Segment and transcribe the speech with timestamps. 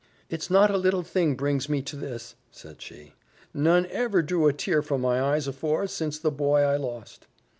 [0.31, 3.13] "It's not a little thing brings me to this," said she;
[3.53, 7.27] "none ever drew a tear from my eyes afore, since the boy I lost."